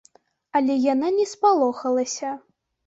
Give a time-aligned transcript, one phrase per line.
[0.59, 2.37] Але яна не спалохалася.